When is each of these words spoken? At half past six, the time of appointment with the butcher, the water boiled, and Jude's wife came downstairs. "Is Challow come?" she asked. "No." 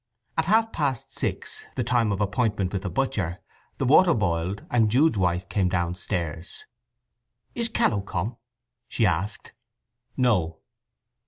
At 0.35 0.45
half 0.45 0.71
past 0.71 1.15
six, 1.15 1.67
the 1.75 1.83
time 1.83 2.11
of 2.11 2.19
appointment 2.19 2.73
with 2.73 2.81
the 2.81 2.89
butcher, 2.89 3.37
the 3.77 3.85
water 3.85 4.15
boiled, 4.15 4.65
and 4.71 4.89
Jude's 4.89 5.19
wife 5.19 5.47
came 5.47 5.69
downstairs. 5.69 6.65
"Is 7.53 7.69
Challow 7.69 8.01
come?" 8.03 8.37
she 8.87 9.05
asked. 9.05 9.53
"No." 10.17 10.57